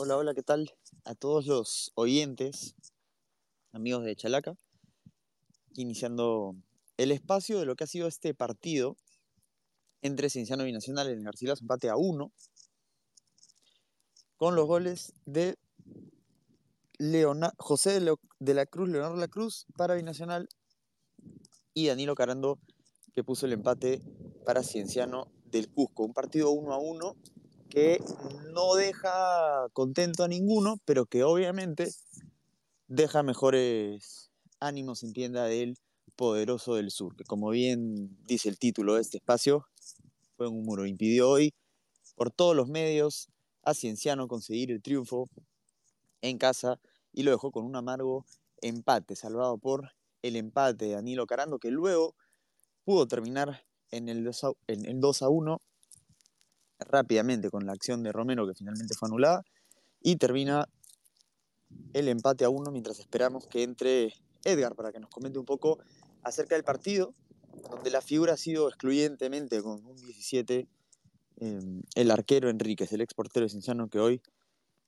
Hola, 0.00 0.16
hola, 0.16 0.32
¿qué 0.32 0.44
tal? 0.44 0.72
A 1.04 1.16
todos 1.16 1.46
los 1.46 1.90
oyentes, 1.96 2.76
amigos 3.72 4.04
de 4.04 4.14
Chalaca, 4.14 4.56
iniciando 5.74 6.54
el 6.98 7.10
espacio 7.10 7.58
de 7.58 7.66
lo 7.66 7.74
que 7.74 7.82
ha 7.82 7.88
sido 7.88 8.06
este 8.06 8.32
partido 8.32 8.96
entre 10.00 10.30
Cienciano 10.30 10.62
y 10.62 10.66
Binacional 10.66 11.08
en 11.08 11.24
Garcilaso, 11.24 11.64
empate 11.64 11.88
a 11.88 11.96
uno, 11.96 12.30
con 14.36 14.54
los 14.54 14.68
goles 14.68 15.14
de 15.26 15.58
José 17.56 17.98
de, 18.38 18.54
la 18.54 18.66
Cruz, 18.66 18.88
Leonardo 18.88 19.16
de 19.16 19.20
la 19.20 19.26
Cruz 19.26 19.66
para 19.76 19.96
Binacional 19.96 20.48
y 21.74 21.88
Danilo 21.88 22.14
Carando 22.14 22.60
que 23.16 23.24
puso 23.24 23.46
el 23.46 23.52
empate 23.52 24.00
para 24.46 24.62
Cienciano 24.62 25.26
del 25.46 25.68
Cusco. 25.68 26.04
Un 26.04 26.14
partido 26.14 26.52
uno 26.52 26.72
a 26.72 26.78
uno 26.78 27.16
que 27.68 28.02
no 28.52 28.74
deja 28.74 29.68
contento 29.72 30.24
a 30.24 30.28
ninguno, 30.28 30.78
pero 30.84 31.06
que 31.06 31.24
obviamente 31.24 31.92
deja 32.86 33.22
mejores 33.22 34.30
ánimos 34.60 35.02
en 35.02 35.12
tienda 35.12 35.44
del 35.44 35.78
poderoso 36.16 36.74
del 36.74 36.90
sur, 36.90 37.14
que 37.16 37.24
como 37.24 37.50
bien 37.50 38.16
dice 38.24 38.48
el 38.48 38.58
título 38.58 38.94
de 38.94 39.02
este 39.02 39.18
espacio, 39.18 39.66
fue 40.36 40.48
un 40.48 40.64
muro. 40.64 40.86
Impidió 40.86 41.30
hoy 41.30 41.54
por 42.16 42.30
todos 42.30 42.56
los 42.56 42.68
medios 42.68 43.28
a 43.62 43.74
Cienciano 43.74 44.28
conseguir 44.28 44.70
el 44.70 44.82
triunfo 44.82 45.28
en 46.22 46.38
casa 46.38 46.80
y 47.12 47.22
lo 47.22 47.30
dejó 47.30 47.52
con 47.52 47.64
un 47.64 47.76
amargo 47.76 48.24
empate, 48.60 49.14
salvado 49.14 49.58
por 49.58 49.92
el 50.22 50.36
empate 50.36 50.86
de 50.86 50.92
Danilo 50.92 51.26
Carando, 51.26 51.58
que 51.58 51.70
luego 51.70 52.14
pudo 52.84 53.06
terminar 53.06 53.64
en 53.90 54.08
el 54.08 54.24
2 54.24 54.44
a, 54.44 54.52
en 54.66 54.86
el 54.86 55.00
2 55.00 55.22
a 55.22 55.28
1 55.28 55.62
rápidamente 56.78 57.50
con 57.50 57.66
la 57.66 57.72
acción 57.72 58.02
de 58.02 58.12
Romero 58.12 58.46
que 58.46 58.54
finalmente 58.54 58.94
fue 58.94 59.08
anulada 59.08 59.44
y 60.00 60.16
termina 60.16 60.68
el 61.92 62.08
empate 62.08 62.44
a 62.44 62.48
uno 62.48 62.70
mientras 62.70 62.98
esperamos 62.98 63.46
que 63.46 63.62
entre 63.62 64.14
Edgar 64.44 64.74
para 64.74 64.92
que 64.92 65.00
nos 65.00 65.10
comente 65.10 65.38
un 65.38 65.44
poco 65.44 65.78
acerca 66.22 66.54
del 66.54 66.64
partido, 66.64 67.14
donde 67.70 67.90
la 67.90 68.00
figura 68.00 68.34
ha 68.34 68.36
sido 68.36 68.68
excluyentemente 68.68 69.62
con 69.62 69.84
un 69.84 69.96
17 69.96 70.68
em, 71.36 71.82
el 71.94 72.10
arquero 72.10 72.48
Enríquez, 72.48 72.92
el 72.92 73.00
ex 73.00 73.14
portero 73.14 73.44
de 73.44 73.50
Cinciano 73.50 73.88
que 73.88 73.98
hoy 73.98 74.22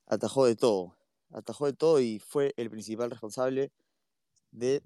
atajó 0.07 0.45
de 0.45 0.55
todo, 0.55 0.95
atajó 1.31 1.65
de 1.65 1.73
todo 1.73 1.99
y 1.99 2.19
fue 2.19 2.53
el 2.57 2.69
principal 2.69 3.09
responsable 3.09 3.71
de 4.51 4.81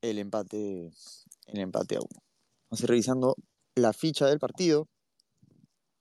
el 0.00 0.18
empate, 0.18 0.90
el 1.46 1.58
empate 1.58 1.96
a 1.96 2.00
uno. 2.00 2.22
Vamos 2.70 2.80
a 2.80 2.84
ir 2.84 2.88
revisando 2.88 3.36
la 3.74 3.92
ficha 3.92 4.26
del 4.26 4.38
partido 4.38 4.88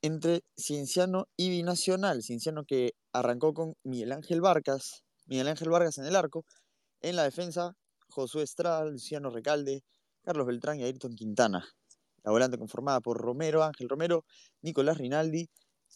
entre 0.07 0.41
Cienciano 0.55 1.27
y 1.35 1.49
Binacional. 1.49 2.23
Cienciano 2.23 2.63
que 2.63 2.93
arrancó 3.11 3.53
con 3.53 3.75
Miguel 3.83 4.13
Ángel 4.13 4.39
Vargas, 4.39 5.03
Miguel 5.25 5.49
Ángel 5.49 5.69
Vargas 5.69 5.97
en 5.97 6.05
el 6.05 6.15
arco. 6.15 6.45
En 7.01 7.17
la 7.17 7.23
defensa, 7.23 7.75
Josué 8.07 8.43
Estrada, 8.43 8.85
Luciano 8.85 9.29
Recalde, 9.29 9.83
Carlos 10.23 10.47
Beltrán 10.47 10.79
y 10.79 10.83
Ayrton 10.83 11.13
Quintana. 11.13 11.67
La 12.23 12.31
volante 12.31 12.57
conformada 12.57 13.01
por 13.01 13.17
Romero, 13.17 13.63
Ángel 13.63 13.89
Romero, 13.89 14.23
Nicolás 14.61 14.97
Rinaldi, 14.97 15.49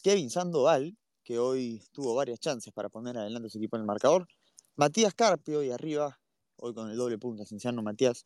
Kevin 0.04 0.30
Sandoval, 0.30 0.98
que 1.24 1.40
hoy 1.40 1.82
tuvo 1.94 2.14
varias 2.14 2.40
chances 2.40 2.74
para 2.74 2.90
poner 2.90 3.18
adelante 3.18 3.50
su 3.50 3.60
equipo 3.60 3.78
en 3.78 3.82
el 3.82 3.88
marcador, 3.88 4.28
Matías 4.76 5.14
Carpio 5.14 5.64
y 5.64 5.72
arriba, 5.72 6.20
hoy 6.58 6.74
con 6.74 6.90
el 6.90 6.98
doble 6.98 7.18
punto, 7.18 7.46
Cienciano 7.46 7.82
Matías, 7.82 8.26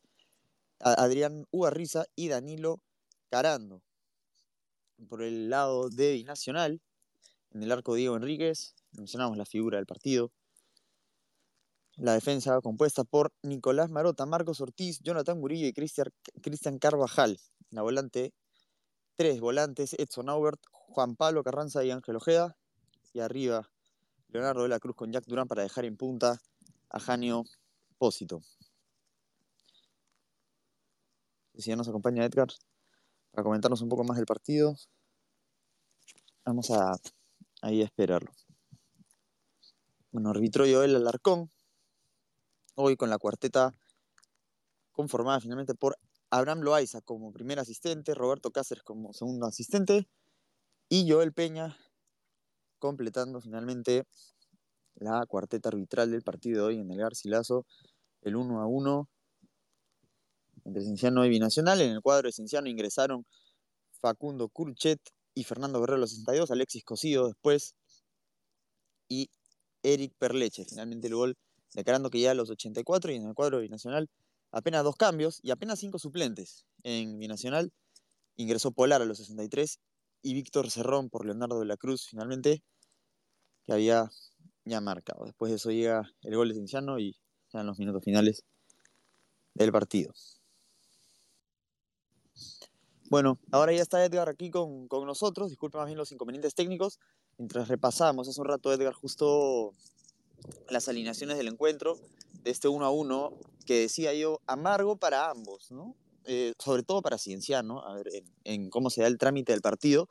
Adrián 0.80 1.45
Ugarriza 1.52 2.05
y 2.16 2.27
Danilo 2.27 2.81
Carando 3.30 3.84
por 5.09 5.21
el 5.21 5.49
lado 5.49 5.89
de 5.89 6.13
Binacional, 6.13 6.81
en 7.51 7.63
el 7.63 7.71
arco 7.71 7.95
Diego 7.95 8.15
Enríquez, 8.15 8.75
mencionamos 8.91 9.37
la 9.37 9.45
figura 9.45 9.77
del 9.77 9.85
partido. 9.85 10.31
La 11.97 12.13
defensa 12.13 12.59
compuesta 12.61 13.05
por 13.05 13.31
Nicolás 13.41 13.89
Marota, 13.89 14.25
Marcos 14.25 14.59
Ortiz, 14.59 14.99
Jonathan 15.02 15.39
Murillo 15.39 15.67
y 15.67 15.73
Cristian 15.73 16.80
Carvajal. 16.80 17.39
La 17.70 17.81
volante, 17.81 18.33
tres 19.15 19.39
volantes, 19.39 19.93
Edson 19.93 20.27
Aubert, 20.27 20.59
Juan 20.71 21.15
Pablo 21.15 21.43
Carranza 21.43 21.86
y 21.86 21.91
Ángel 21.91 22.17
Ojeda. 22.17 22.58
Y 23.14 23.21
arriba, 23.21 23.70
Leonardo 24.27 24.64
de 24.64 24.70
la 24.70 24.80
Cruz 24.80 24.97
con 24.97 25.14
Jack 25.14 25.23
Durán 25.25 25.47
para 25.47 25.64
dejar 25.64 25.86
en 25.86 25.95
punta 25.95 26.41
a 26.89 26.99
Janio 26.99 27.45
Pósito. 27.97 28.41
Si 31.53 31.70
ya 31.70 31.77
nos 31.77 31.87
acompaña 31.87 32.25
Edgar 32.25 32.49
para 33.35 33.43
comentarnos 33.43 33.81
un 33.81 33.89
poco 33.89 34.05
más 34.05 34.15
del 34.15 34.25
partido. 34.25 34.77
Vamos 36.45 36.71
a 36.71 36.95
ahí 37.61 37.81
a 37.81 37.85
esperarlo. 37.85 38.31
Bueno, 40.11 40.29
arbitró 40.29 40.63
el 40.63 40.95
Alarcón, 40.95 41.51
hoy 42.75 42.95
con 42.95 43.09
la 43.09 43.17
cuarteta 43.17 43.73
conformada 44.93 45.41
finalmente 45.41 45.75
por 45.75 45.97
Abraham 46.29 46.61
Loaiza 46.61 47.01
como 47.01 47.33
primer 47.33 47.59
asistente, 47.59 48.13
Roberto 48.13 48.51
Cáceres 48.51 48.83
como 48.83 49.11
segundo 49.11 49.47
asistente 49.47 50.07
y 50.87 51.11
Joel 51.11 51.33
Peña 51.33 51.77
completando 52.79 53.41
finalmente 53.41 54.07
la 54.93 55.25
cuarteta 55.25 55.67
arbitral 55.67 56.09
del 56.09 56.21
partido 56.21 56.61
de 56.61 56.67
hoy 56.67 56.79
en 56.79 56.89
el 56.89 56.99
Garcilaso, 56.99 57.65
el 58.21 58.37
1 58.37 58.61
a 58.61 58.65
1 58.65 59.09
entre 60.65 60.83
Cienciano 60.83 61.26
y 61.26 61.30
Binacional. 61.30 61.81
En 61.81 61.92
el 61.92 62.02
cuadro 62.02 62.27
de 62.27 62.33
Cienciano 62.33 62.67
ingresaron 62.70 63.26
Facundo 64.02 64.49
Curchet 64.49 64.99
y 65.33 65.43
Fernando 65.43 65.80
Guerrero 65.80 65.99
los 65.99 66.11
62, 66.11 66.52
Alexis 66.52 66.83
Cosido 66.83 67.27
después 67.27 67.76
y 69.08 69.30
Eric 69.83 70.14
Perleche. 70.17 70.65
Finalmente 70.65 71.08
el 71.08 71.15
gol 71.15 71.37
declarando 71.73 72.09
que 72.09 72.20
ya 72.20 72.31
a 72.31 72.33
los 72.33 72.49
84 72.49 73.11
y 73.11 73.15
en 73.15 73.27
el 73.27 73.33
cuadro 73.33 73.59
binacional 73.59 74.09
apenas 74.52 74.83
dos 74.83 74.95
cambios 74.95 75.39
y 75.43 75.52
apenas 75.52 75.80
cinco 75.80 75.99
suplentes. 75.99 76.65
En 76.83 77.20
binacional 77.20 77.71
ingresó 78.37 78.71
Polar 78.71 79.02
a 79.02 79.05
los 79.05 79.17
63 79.17 79.80
y 80.21 80.33
Víctor 80.33 80.71
Cerrón 80.71 81.09
por 81.09 81.26
Leonardo 81.26 81.59
de 81.59 81.65
la 81.65 81.77
Cruz 81.77 82.08
finalmente 82.09 82.64
que 83.65 83.73
había 83.73 84.09
ya 84.64 84.82
marcado. 84.82 85.26
Después 85.26 85.52
de 85.52 85.58
eso 85.58 85.71
llega 85.71 86.09
el 86.21 86.36
gol 86.36 86.49
de 86.49 86.55
Cienciano 86.55 86.99
y 86.99 87.15
ya 87.53 87.61
en 87.61 87.67
los 87.67 87.77
minutos 87.77 88.03
finales 88.03 88.43
del 89.53 89.71
partido. 89.71 90.14
Bueno, 93.10 93.39
ahora 93.52 93.71
ya 93.71 93.83
está 93.83 94.04
Edgar 94.04 94.30
aquí 94.30 94.49
con, 94.49 94.88
nosotros. 94.89 95.49
Disculpa 95.49 95.77
más 95.77 95.88
bien 95.88 95.98
los 95.98 96.11
inconvenientes 96.11 96.55
técnicos. 96.55 96.99
Mientras 97.38 97.67
repasamos 97.67 98.27
hace 98.27 98.42
un 98.42 98.48
rato, 98.48 98.73
Edgar, 98.73 98.93
justo 98.93 99.73
las 100.70 100.89
alineaciones 100.89 101.38
del 101.38 101.48
encuentro, 101.48 101.99
de 102.44 102.52
este 102.52 102.67
1 102.67 102.83
a 102.83 102.89
1, 102.89 103.33
que 103.65 103.82
decía 103.82 104.14
yo, 104.14 104.42
amargo 104.48 104.98
para 104.98 105.30
ambos, 105.30 105.71
¿no? 105.71 105.95
Eh, 106.26 106.54
sobre 106.58 106.82
todo 106.82 107.04
para 107.04 107.20
Cienciano, 107.20 107.86
a 107.86 107.94
ver, 107.94 108.08
en, 108.44 108.70
cómo 108.71 108.89
se 108.89 109.02
da 109.02 109.08
el 109.08 109.20
trámite 109.20 109.52
del 109.52 109.61
partido, 109.61 110.08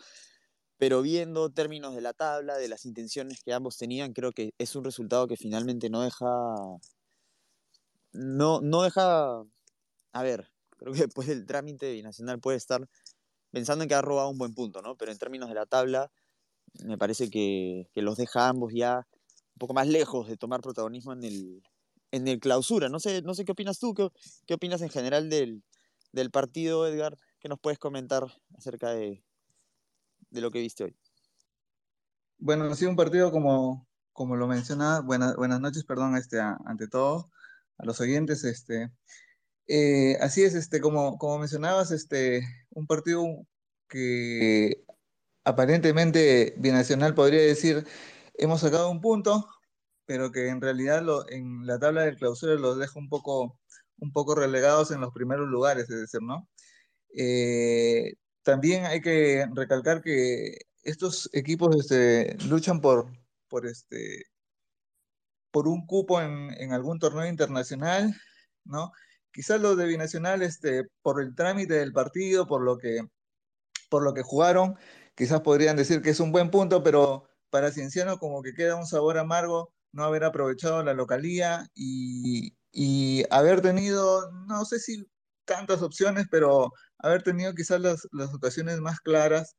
pero 0.79 1.03
viendo 1.03 1.51
términos 1.51 1.95
de 1.97 2.01
la 2.01 2.13
tabla, 2.13 2.57
de 2.57 2.69
las 2.69 2.85
intenciones 2.85 3.43
que 3.43 3.53
ambos 3.53 3.77
tenían, 3.77 4.13
creo 4.13 4.31
que 4.31 4.55
es 4.59 4.77
un 4.77 4.85
resultado 4.85 5.27
que 5.27 5.37
finalmente 5.37 5.91
no 5.91 6.03
deja. 6.03 6.27
No, 8.13 8.61
no 8.61 8.83
deja. 8.83 9.43
A 10.13 10.23
ver, 10.23 10.54
Creo 10.85 10.93
que 10.93 11.01
después 11.01 11.27
del 11.27 11.47
trámite 11.47 11.91
binacional 11.93 12.41
puede 12.41 12.59
estar 12.59 12.87
pensando 13.51 13.85
en 13.85 13.89
que 13.89 13.95
ha 13.95 14.03
robado 14.03 14.29
un 14.29 14.37
buen 14.37 14.53
punto, 14.53 14.83
¿no? 14.83 14.97
Pero 14.99 15.13
en 15.13 15.17
términos 15.17 15.49
de 15.49 15.55
la 15.55 15.65
tabla, 15.65 16.13
me 16.85 16.99
parece 16.99 17.31
que, 17.31 17.89
los 17.95 18.19
deja 18.19 18.49
ambos 18.51 18.75
ya 18.75 19.09
un 19.55 19.59
poco 19.59 19.73
más 19.73 19.89
lejos 19.89 20.29
de 20.29 20.37
tomar 20.37 20.61
protagonismo 20.61 21.15
en 21.15 21.25
el, 21.25 21.63
en 22.11 22.29
el 22.29 22.39
clausura. 22.39 22.91
No 22.91 23.01
sé, 23.01 23.23
no 23.23 23.33
sé 23.33 23.47
qué 23.47 23.53
opinas 23.53 23.79
tú, 23.79 23.95
qué, 23.95 24.11
qué 24.45 24.53
opinas 24.53 24.83
en 24.83 24.91
general 24.91 25.31
del, 25.31 25.63
partido, 26.31 26.87
Edgar. 26.87 27.17
¿Qué 27.41 27.49
nos 27.49 27.61
puedes 27.61 27.79
comentar 27.79 28.27
acerca 28.55 28.91
de, 28.91 29.25
lo 30.33 30.51
que 30.51 30.59
viste 30.59 30.85
hoy? 30.85 30.97
Bueno, 32.37 32.65
ha 32.65 32.75
sido 32.75 32.91
un 32.91 32.97
partido 32.97 33.33
como, 33.33 33.89
como 34.13 34.37
lo 34.37 34.47
mencionaba. 34.47 35.01
Buenas, 35.01 35.35
buenas 35.37 35.63
noches, 35.63 35.85
perdón, 35.85 36.15
este, 36.19 36.41
ante 36.41 36.89
todo, 36.89 37.31
a 37.79 37.87
los 37.87 38.03
oyentes. 38.03 38.45
Este, 38.45 38.93
eh, 39.67 40.17
así 40.21 40.43
es, 40.43 40.55
este, 40.55 40.81
como, 40.81 41.19
como 41.19 41.39
mencionabas, 41.39 41.91
este, 41.91 42.43
un 42.71 42.87
partido 42.87 43.25
que 43.89 44.85
aparentemente 45.45 46.55
Binacional 46.59 47.15
podría 47.15 47.43
decir 47.43 47.87
hemos 48.35 48.61
sacado 48.61 48.91
un 48.91 49.01
punto, 49.01 49.49
pero 50.07 50.33
que 50.33 50.49
en 50.49 50.61
realidad 50.61 51.03
lo, 51.03 51.29
en 51.31 51.67
la 51.67 51.79
tabla 51.79 52.03
de 52.03 52.17
clausura 52.17 52.55
los 52.55 52.79
deja 52.79 52.99
un 52.99 53.09
poco, 53.09 53.59
un 53.99 54.13
poco 54.13 54.35
relegados 54.35 54.91
en 54.91 55.01
los 55.01 55.13
primeros 55.13 55.49
lugares, 55.49 55.89
es 55.91 56.01
decir, 56.01 56.21
¿no? 56.23 56.49
Eh, 57.17 58.15
también 58.43 58.87
hay 58.87 59.01
que 59.01 59.47
recalcar 59.55 60.03
que 60.03 60.59
estos 60.83 61.31
equipos 61.33 61.77
este, 61.77 62.37
luchan 62.47 62.81
por, 62.81 63.07
por, 63.49 63.67
este, 63.67 64.25
por 65.51 65.69
un 65.69 65.87
cupo 65.87 66.21
en, 66.21 66.51
en 66.59 66.73
algún 66.73 66.99
torneo 66.99 67.27
internacional, 67.27 68.15
¿no? 68.65 68.93
Quizás 69.35 69.61
los 69.61 69.77
de 69.77 69.87
Binacional, 69.87 70.43
este, 70.43 70.85
por 71.03 71.21
el 71.21 71.35
trámite 71.35 71.75
del 71.75 71.93
partido, 71.93 72.47
por 72.47 72.63
lo 72.63 72.79
que, 72.79 73.01
por 73.91 74.05
lo 74.05 74.15
que 74.15 74.23
jugaron, 74.23 74.77
quizás 75.17 75.41
podrían 75.41 75.77
decir 75.77 76.03
que 76.03 76.11
es 76.11 76.21
un 76.21 76.33
buen 76.33 76.51
punto, 76.51 76.85
pero 76.85 77.29
para 77.51 77.73
Cienciano 77.73 78.19
como 78.19 78.43
que 78.43 78.55
queda 78.55 78.77
un 78.77 78.87
sabor 78.87 79.19
amargo 79.19 79.73
no 79.93 80.05
haber 80.05 80.25
aprovechado 80.25 80.83
la 80.85 80.95
localía 80.95 81.69
y, 81.75 82.57
y 82.73 83.25
haber 83.31 83.61
tenido, 83.61 84.31
no 84.47 84.65
sé 84.65 84.79
si 84.79 85.05
tantas 85.45 85.83
opciones, 85.83 86.27
pero 86.31 86.73
haber 86.99 87.23
tenido 87.23 87.55
quizás 87.55 87.81
las, 87.81 88.09
las 88.13 88.33
ocasiones 88.35 88.81
más 88.81 89.01
claras 89.01 89.57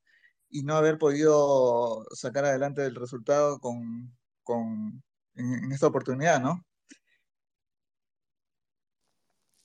y 0.50 0.64
no 0.64 0.76
haber 0.76 0.98
podido 0.98 2.06
sacar 2.14 2.46
adelante 2.46 2.86
el 2.86 2.96
resultado 2.96 3.60
con, 3.60 4.16
con 4.44 5.04
en, 5.36 5.54
en, 5.66 5.72
esta 5.72 5.88
oportunidad, 5.88 6.42
¿no? 6.42 6.64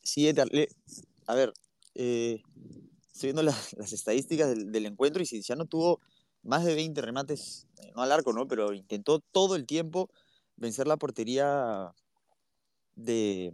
Sí, 0.02 0.28
a 1.26 1.34
ver, 1.34 1.52
eh, 1.94 2.42
estoy 3.12 3.28
viendo 3.28 3.42
las, 3.42 3.72
las 3.78 3.92
estadísticas 3.92 4.48
del, 4.48 4.72
del, 4.72 4.86
encuentro 4.86 5.22
y 5.22 5.26
Cienciano 5.26 5.66
tuvo 5.66 6.00
más 6.42 6.64
de 6.64 6.74
20 6.74 7.00
remates, 7.02 7.66
eh, 7.82 7.92
no 7.94 8.02
al 8.02 8.12
arco, 8.12 8.32
¿no? 8.32 8.48
Pero 8.48 8.72
intentó 8.72 9.20
todo 9.20 9.56
el 9.56 9.66
tiempo 9.66 10.08
vencer 10.56 10.86
la 10.86 10.96
portería 10.96 11.92
de, 12.94 13.52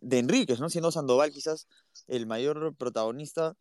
de 0.00 0.18
Enríquez, 0.18 0.60
¿no? 0.60 0.68
Siendo 0.68 0.90
Sandoval 0.90 1.32
quizás 1.32 1.68
el 2.08 2.26
mayor 2.26 2.74
protagonista 2.76 3.54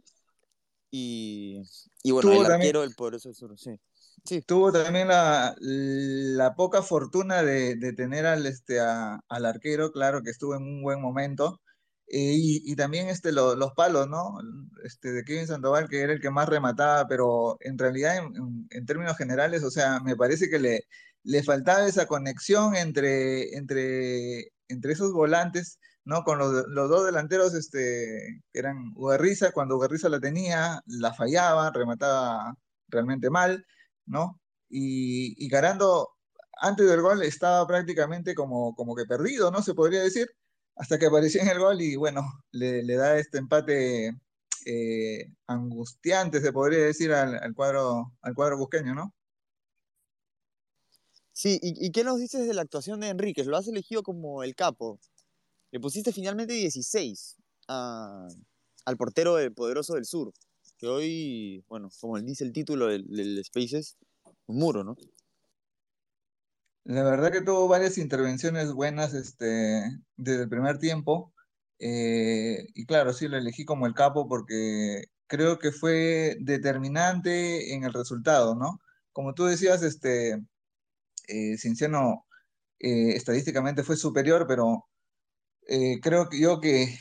y, 0.90 1.62
y 2.04 2.12
bueno, 2.12 2.30
Tuvo 2.32 2.46
el 2.46 2.52
arquero 2.52 2.82
del 2.82 2.94
Poderoso 2.94 3.34
Sur, 3.34 3.58
sí. 3.58 3.80
Sí, 4.26 4.42
Tuvo 4.42 4.72
también 4.72 5.08
la, 5.08 5.56
la 5.60 6.54
poca 6.56 6.82
fortuna 6.84 7.44
de, 7.44 7.76
de 7.76 7.94
tener 7.94 8.26
al, 8.26 8.46
este, 8.46 8.80
a- 8.82 9.22
al 9.30 9.46
arquero, 9.46 9.92
claro 9.92 10.22
que 10.22 10.30
estuvo 10.30 10.54
en 10.56 10.64
un 10.64 10.84
buen 10.84 11.02
momento, 11.02 11.62
eh, 12.12 12.36
y, 12.38 12.76
también 12.76 13.08
este, 13.10 13.32
lo- 13.32 13.56
los 13.56 13.74
palos, 13.74 14.08
¿no? 14.10 14.38
Este, 14.84 15.12
de 15.12 15.24
Kevin 15.24 15.48
Sandoval, 15.48 15.90
que 15.90 16.02
era 16.02 16.14
el 16.14 16.22
que 16.22 16.30
más 16.32 16.50
remataba, 16.50 17.08
pero 17.08 17.58
en 17.62 17.78
realidad, 17.78 18.18
en, 18.18 18.36
en- 18.36 18.68
en 18.70 18.86
términos 18.86 19.18
generales, 19.18 19.64
o 19.64 19.72
sea, 19.72 20.00
me 20.02 20.16
parece 20.16 20.50
que 20.50 20.60
le, 20.60 20.82
le 21.24 21.44
faltaba 21.44 21.88
esa 21.88 22.06
conexión 22.08 22.76
entre, 22.76 23.56
entre, 23.58 24.52
entre 24.68 24.94
esos 24.94 25.12
volantes, 25.14 25.80
¿no? 26.04 26.24
Con 26.24 26.40
los, 26.40 26.66
los 26.70 26.90
dos 26.90 27.06
delanteros, 27.06 27.54
este, 27.54 28.42
que 28.52 28.60
eran 28.60 28.92
Ugarriza, 28.96 29.52
cuando 29.52 29.76
Ugarriza 29.78 30.10
la 30.10 30.20
tenía, 30.20 30.82
la 30.88 31.14
fallaba, 31.14 31.72
remataba 31.72 32.56
realmente 32.88 33.30
mal 33.30 33.66
¿no? 34.06 34.40
Y, 34.70 35.36
y 35.44 35.50
Garando, 35.50 36.10
antes 36.62 36.88
del 36.88 37.02
gol, 37.02 37.24
estaba 37.24 37.66
prácticamente 37.68 38.36
como, 38.36 38.76
como 38.76 38.96
que 38.96 39.06
perdido, 39.06 39.52
¿no? 39.52 39.62
Se 39.62 39.74
podría 39.74 40.02
decir, 40.04 40.28
hasta 40.76 40.98
que 41.00 41.06
apareció 41.08 41.42
en 41.42 41.50
el 41.50 41.60
gol 41.60 41.82
y 41.82 41.96
bueno, 41.96 42.22
le, 42.52 42.84
da 42.96 43.18
este 43.18 43.38
empate 43.38 44.12
eh, 44.66 45.34
angustiante, 45.48 46.42
se 46.42 46.54
podría 46.54 46.80
decir, 46.86 47.14
al, 47.14 47.54
cuadro, 47.56 48.14
al 48.22 48.34
cuadro 48.36 48.58
busqueño, 48.58 48.94
¿no? 48.96 49.14
sí. 51.34 51.60
¿Y, 51.62 51.92
qué 51.92 52.04
nos 52.04 52.20
dices 52.20 52.48
de 52.48 52.54
la 52.54 52.62
actuación 52.62 53.00
de 53.00 53.10
Enríquez? 53.10 53.48
Lo 53.48 53.58
has 53.58 53.68
elegido 53.68 54.04
como 54.04 54.44
el 54.44 54.56
capo. 54.56 55.00
Le 55.72 55.80
pusiste 55.80 56.12
finalmente 56.12 56.54
16 56.54 57.38
a- 57.68 58.28
al 58.86 58.98
portero 58.98 59.36
del 59.36 59.54
Poderoso 59.54 59.94
del 59.96 60.06
Sur, 60.06 60.34
que 60.78 60.88
hoy, 60.88 61.64
bueno, 61.70 61.90
como 62.00 62.20
dice 62.20 62.44
el 62.44 62.52
título 62.54 62.88
del, 62.88 63.08
del 63.08 63.44
Spaces, 63.46 63.98
un 64.48 64.58
muro, 64.58 64.84
¿no? 64.84 64.96
La 66.84 67.04
verdad 67.04 67.32
que 67.32 67.42
tuvo 67.42 67.68
varias 67.68 67.98
intervenciones 67.98 68.74
buenas 68.74 69.14
este, 69.14 69.46
desde 70.16 70.44
el 70.44 70.50
primer 70.50 70.80
tiempo. 70.80 71.34
eh, 71.80 72.66
y 72.76 72.86
claro, 72.86 73.14
sí, 73.14 73.28
lo 73.28 73.38
elegí 73.38 73.66
como 73.66 73.86
el 73.88 73.94
capo 73.94 74.28
porque 74.28 75.04
creo 75.28 75.60
que 75.60 75.72
fue 75.72 76.38
determinante 76.42 77.74
en 77.74 77.84
el 77.84 77.94
resultado, 77.94 78.56
¿no? 78.56 78.80
Como 79.14 79.34
tú 79.34 79.46
decías, 79.46 79.84
este, 79.84 80.34
eh, 81.28 81.58
eh, 82.80 83.16
estadísticamente 83.16 83.84
fue 83.84 83.96
superior, 83.98 84.46
pero 84.48 84.86
eh, 85.68 86.00
creo 86.02 86.30
que 86.30 86.40
yo 86.42 86.60
que 86.62 86.98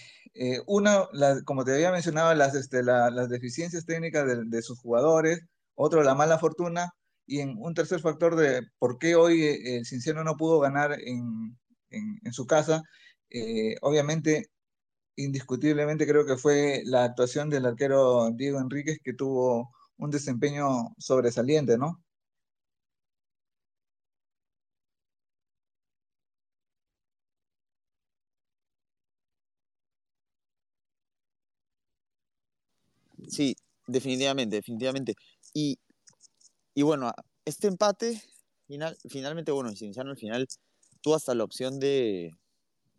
una, 0.66 1.06
como 1.44 1.64
te 1.64 1.74
había 1.74 1.92
mencionado, 1.92 2.34
las, 2.34 2.54
este, 2.54 2.82
la- 2.82 3.10
las 3.10 3.28
deficiencias 3.28 3.86
técnicas 3.86 4.26
de, 4.26 4.44
de 4.46 4.62
sus 4.62 4.80
jugadores, 4.80 5.40
otro, 5.74 6.02
la 6.02 6.14
mala 6.14 6.38
fortuna, 6.38 6.92
y 7.30 7.40
en 7.40 7.56
un 7.58 7.74
tercer 7.74 8.00
factor 8.00 8.36
de 8.36 8.62
por 8.78 8.98
qué 8.98 9.14
hoy 9.16 9.42
eh, 9.44 9.78
el 9.78 9.86
Cinciano 9.86 10.24
no 10.24 10.36
pudo 10.36 10.60
ganar 10.60 10.92
en, 11.00 11.58
en- 11.90 12.32
su 12.32 12.46
casa, 12.46 12.82
eh, 13.30 13.76
obviamente, 13.82 14.50
indiscutiblemente 15.16 16.06
creo 16.06 16.26
que 16.26 16.36
fue 16.38 16.82
la 16.86 17.04
actuación 17.04 17.50
del 17.50 17.66
arquero 17.66 18.30
Diego 18.32 18.60
Enríquez 18.60 18.98
que 19.04 19.14
tuvo 19.14 19.70
un 19.98 20.10
desempeño 20.10 20.94
sobresaliente, 20.98 21.78
¿no? 21.78 22.02
Sí, 33.28 33.56
definitivamente, 33.86 34.56
definitivamente. 34.56 35.14
Y, 35.54 35.78
y 36.80 36.82
bueno, 36.82 37.12
este 37.44 37.66
empate, 37.68 38.22
final, 38.66 38.96
finalmente, 39.10 39.52
bueno, 39.52 39.70
Cienciano 39.76 40.12
al 40.12 40.16
final 40.16 40.48
tuvo 41.02 41.14
hasta 41.14 41.34
la 41.34 41.44
opción 41.44 41.78
de, 41.78 42.30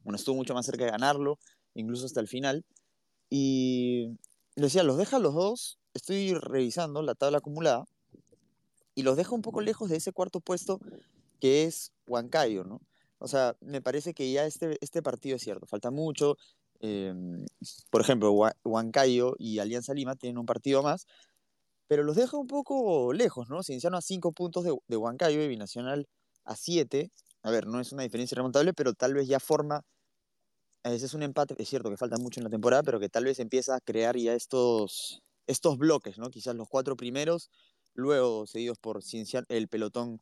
bueno, 0.03 0.17
estuvo 0.17 0.35
mucho 0.35 0.53
más 0.53 0.67
cerca 0.67 0.85
de 0.85 0.91
ganarlo, 0.91 1.39
incluso 1.73 2.05
hasta 2.05 2.19
el 2.19 2.27
final. 2.27 2.63
Y 3.31 4.19
decía, 4.55 4.83
los 4.83 4.97
deja 4.97 5.17
los 5.17 5.33
dos, 5.33 5.79
estoy 5.95 6.35
revisando 6.35 7.01
la 7.01 7.15
tabla 7.15 7.39
acumulada, 7.39 7.85
y 8.93 9.01
los 9.01 9.17
deja 9.17 9.33
un 9.33 9.41
poco 9.41 9.61
lejos 9.61 9.89
de 9.89 9.97
ese 9.97 10.11
cuarto 10.11 10.41
puesto 10.41 10.79
que 11.39 11.63
es 11.63 11.91
Huancayo, 12.05 12.63
¿no? 12.63 12.81
O 13.17 13.27
sea, 13.27 13.55
me 13.61 13.81
parece 13.81 14.13
que 14.13 14.31
ya 14.31 14.45
este, 14.45 14.77
este 14.81 15.01
partido 15.01 15.37
es 15.37 15.41
cierto, 15.41 15.65
falta 15.65 15.89
mucho. 15.89 16.37
eh, 16.81 17.15
por 17.89 18.01
ejemplo, 18.01 18.31
Hua- 18.31 18.55
Huancayo 18.63 19.33
y 19.39 19.57
Alianza 19.57 19.95
Lima 19.95 20.15
tienen 20.15 20.37
un 20.37 20.45
partido 20.45 20.83
más, 20.83 21.07
pero 21.91 22.05
los 22.05 22.15
deja 22.15 22.38
un 22.38 22.47
poco 22.47 23.11
lejos, 23.11 23.49
¿no? 23.49 23.63
Cienciano 23.63 23.97
a 23.97 24.01
5 24.01 24.31
puntos 24.31 24.63
de, 24.63 24.73
de 24.88 24.95
Huancayo 24.95 25.43
y 25.43 25.49
Binacional 25.49 26.07
a 26.45 26.55
7. 26.55 27.11
A 27.43 27.51
ver, 27.51 27.67
no 27.67 27.81
es 27.81 27.91
una 27.91 28.03
diferencia 28.03 28.33
remontable, 28.38 28.73
pero 28.73 28.93
tal 28.93 29.13
vez 29.13 29.27
ya 29.27 29.41
forma, 29.41 29.83
a 30.83 30.89
veces 30.89 31.09
es 31.09 31.13
un 31.15 31.23
empate, 31.23 31.53
es 31.57 31.67
cierto 31.67 31.89
que 31.89 31.97
falta 31.97 32.15
mucho 32.17 32.39
en 32.39 32.45
la 32.45 32.49
temporada, 32.49 32.81
pero 32.81 32.97
que 32.97 33.09
tal 33.09 33.25
vez 33.25 33.39
empieza 33.39 33.75
a 33.75 33.81
crear 33.81 34.15
ya 34.15 34.33
estos, 34.35 35.21
estos 35.47 35.77
bloques, 35.77 36.17
¿no? 36.17 36.29
Quizás 36.29 36.55
los 36.55 36.69
cuatro 36.69 36.95
primeros, 36.95 37.49
luego 37.93 38.47
seguidos 38.47 38.79
por 38.79 39.03
Cienciano, 39.03 39.45
el 39.49 39.67
pelotón 39.67 40.21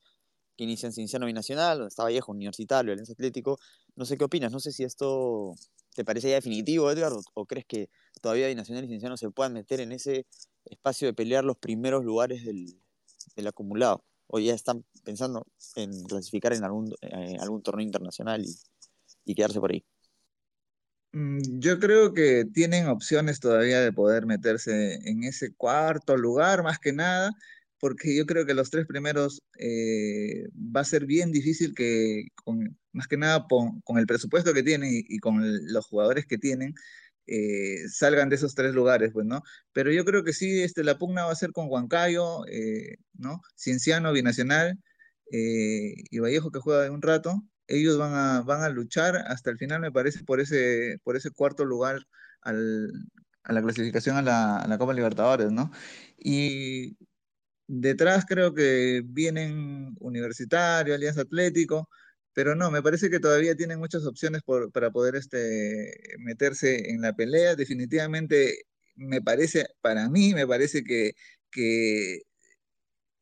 que 0.57 0.63
inicia 0.63 0.87
en 0.87 0.93
Cienciano 0.93 1.27
Binacional, 1.27 1.77
donde 1.77 1.89
está 1.89 2.01
Vallejo, 2.01 2.31
Universitario, 2.31 2.93
Alianza 2.93 3.13
Atlético. 3.13 3.59
No 3.95 4.05
sé 4.05 4.17
qué 4.17 4.23
opinas, 4.23 4.51
no 4.51 4.59
sé 4.59 4.71
si 4.71 4.83
esto 4.85 5.53
te 5.99 6.05
parece 6.05 6.29
ya 6.29 6.35
definitivo, 6.35 6.89
Edgar, 6.89 7.11
o, 7.33 7.45
crees 7.45 7.65
que 7.65 7.89
todavía 8.21 8.47
Binacional 8.47 8.85
y 8.85 8.87
Cienciano 8.87 9.17
se 9.17 9.29
puedan 9.31 9.51
meter 9.51 9.81
en 9.81 9.91
ese 9.91 10.25
espacio 10.63 11.09
de 11.09 11.13
pelear 11.13 11.43
los 11.43 11.57
primeros 11.57 12.05
lugares 12.05 12.45
del, 12.45 12.79
acumulado, 13.45 14.05
o 14.27 14.39
ya 14.39 14.53
están 14.53 14.85
pensando 15.03 15.45
en 15.75 16.05
clasificar 16.05 16.53
en 16.53 16.63
algún, 16.63 16.95
eh, 17.01 17.35
algún 17.41 17.61
torneo 17.61 17.85
internacional 17.85 18.45
y, 18.45 18.55
y 19.25 19.35
quedarse 19.35 19.59
por 19.59 19.73
ahí. 19.73 19.83
Mm, 21.11 21.59
Yo 21.59 21.79
creo 21.79 22.13
que 22.13 22.45
tienen 22.45 22.87
opciones 22.87 23.41
todavía 23.41 23.81
de 23.81 23.91
poder 23.91 24.25
meterse 24.25 24.99
en 25.03 25.25
ese 25.25 25.53
cuarto 25.53 26.15
lugar, 26.15 26.63
más 26.63 26.79
que 26.79 26.93
nada, 26.93 27.31
porque 27.79 28.15
yo 28.15 28.25
creo 28.25 28.45
que 28.45 28.53
los 28.53 28.69
tres 28.69 28.85
primeros 28.87 29.41
eh, 29.57 30.47
va 30.55 30.81
a 30.81 30.85
ser 30.85 31.05
bien 31.05 31.31
difícil 31.31 31.73
que, 31.73 32.27
con, 32.35 32.77
más 32.91 33.07
que 33.07 33.17
nada 33.17 33.45
con, 33.49 33.97
el 33.97 34.07
presupuesto 34.07 34.53
que 34.53 34.63
tienen 34.63 34.89
y, 34.91 35.19
con 35.19 35.41
los 35.73 35.85
jugadores 35.87 36.25
que 36.25 36.37
tienen, 36.37 36.73
eh, 37.27 37.87
salgan 37.89 38.29
de 38.29 38.35
esos 38.37 38.55
tres 38.55 38.73
lugares, 38.73 39.11
pues, 39.13 39.25
¿no? 39.25 39.43
Pero 39.73 39.91
yo 39.91 40.05
creo 40.05 40.23
que 40.23 40.33
sí, 40.33 40.61
este, 40.61 40.83
la 40.83 40.97
pugna 40.97 41.25
va 41.25 41.31
a 41.31 41.35
ser 41.35 41.51
con 41.51 41.67
Huancayo, 41.69 42.45
eh, 42.47 42.97
¿no? 43.13 43.41
Cienciano, 43.55 44.13
Binacional 44.13 44.79
eh, 45.31 45.93
y 46.09 46.19
Vallejo 46.19 46.51
que 46.51 46.59
juega 46.59 46.83
de 46.83 46.89
un 46.89 47.01
rato 47.01 47.43
ellos 47.69 47.97
van 47.97 48.13
a, 48.13 48.41
van 48.41 48.63
a 48.63 48.69
luchar 48.69 49.15
hasta 49.15 49.51
el 49.51 49.57
final, 49.57 49.79
me 49.79 49.91
parece, 49.91 50.23
por 50.23 50.41
ese, 50.41 50.99
por 51.03 51.15
ese 51.15 51.31
cuarto 51.31 51.65
lugar 51.65 52.05
a 52.41 52.51
la 52.51 53.61
clasificación 53.61 54.17
a 54.17 54.21
la, 54.21 54.57
a 54.57 54.67
la 54.67 54.77
Copa 54.77 54.93
Libertadores, 54.93 55.51
¿no? 55.51 55.71
Y 56.17 56.97
detrás 57.69 58.25
creo 58.27 58.53
que 58.53 59.03
vienen 59.05 59.95
Universitario, 59.99 60.95
Alianza 60.95 61.21
Atlético, 61.21 61.87
pero 62.33 62.55
no, 62.55 62.71
me 62.71 62.81
parece 62.81 63.09
que 63.09 63.19
todavía 63.19 63.55
tienen 63.55 63.79
muchas 63.79 64.05
opciones 64.05 64.41
para 64.73 64.91
poder 64.91 65.15
este, 65.15 65.91
meterse 66.19 66.89
en 66.91 67.01
la 67.01 67.13
pelea. 67.13 67.55
Definitivamente, 67.55 68.65
me 68.95 69.21
parece, 69.21 69.67
para 69.81 70.09
mí, 70.09 70.33
me 70.33 70.47
parece 70.47 70.83
que, 70.83 71.13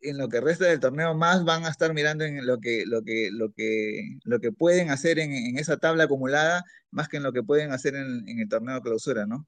en 0.01 0.17
lo 0.17 0.29
que 0.29 0.41
resta 0.41 0.65
del 0.65 0.79
torneo 0.79 1.15
más 1.15 1.43
van 1.43 1.65
a 1.65 1.69
estar 1.69 1.93
mirando 1.93 2.23
en 2.23 2.45
lo 2.45 2.59
que, 2.59 2.85
lo 2.85 3.03
que, 3.03 4.51
pueden 4.57 4.91
hacer 4.91 5.19
en, 5.19 5.33
en 5.33 5.57
esa 5.57 5.77
tabla 5.77 6.05
acumulada, 6.05 6.63
más 6.91 7.09
que 7.09 7.17
en 7.17 7.23
lo 7.23 7.33
que 7.33 7.43
pueden 7.43 7.71
hacer 7.71 7.95
en, 7.95 8.27
en 8.29 8.39
el 8.39 8.49
torneo 8.49 8.81
clausura, 8.81 9.25
¿no? 9.25 9.47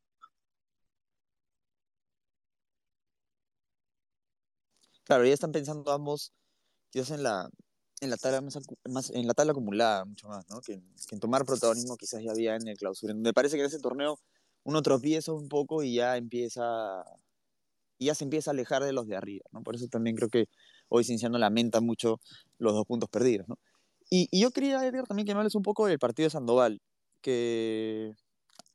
Claro, 5.09 5.25
ya 5.25 5.33
están 5.33 5.51
pensando 5.51 5.91
ambos 5.91 6.33
quizás 6.91 7.09
en 7.09 7.23
la, 7.23 7.49
en 7.99 8.11
la 8.11 8.17
tabla 8.17 8.41
más, 8.41 9.09
en 9.09 9.25
la 9.25 9.33
tabla 9.33 9.53
acumulada 9.53 10.05
mucho 10.05 10.27
más, 10.27 10.47
¿no? 10.51 10.61
Que, 10.61 10.73
en 10.73 11.19
tomar 11.19 11.45
protagonismo 11.45 11.97
quizás 11.97 12.21
ya 12.21 12.29
había 12.29 12.55
en 12.55 12.67
el 12.67 12.77
clausura. 12.77 13.15
Me 13.15 13.33
parece 13.33 13.55
que 13.55 13.61
en 13.61 13.67
ese 13.69 13.79
torneo 13.79 14.19
uno 14.65 14.83
tropieza 14.83 15.33
un 15.33 15.49
poco 15.49 15.81
y 15.81 15.95
ya 15.95 16.15
empieza 16.15 17.03
y 17.97 18.05
ya 18.05 18.13
se 18.13 18.23
empieza 18.23 18.51
a 18.51 18.53
alejar 18.53 18.83
de 18.83 18.93
los 18.93 19.07
de 19.07 19.15
arriba, 19.15 19.45
¿no? 19.51 19.63
Por 19.63 19.75
eso 19.75 19.87
también 19.87 20.15
creo 20.15 20.29
que 20.29 20.45
hoy 20.89 21.03
Cinciano 21.03 21.39
lamenta 21.39 21.81
mucho 21.81 22.21
los 22.59 22.73
dos 22.73 22.85
puntos 22.85 23.09
perdidos, 23.09 23.47
¿no? 23.47 23.57
Y, 24.11 24.29
yo 24.39 24.51
quería, 24.51 24.85
Edgar, 24.85 25.07
también 25.07 25.25
que 25.25 25.33
me 25.33 25.39
hables 25.39 25.55
un 25.55 25.63
poco 25.63 25.87
del 25.87 25.97
partido 25.97 26.27
de 26.27 26.31
Sandoval, 26.31 26.81
que, 27.21 28.13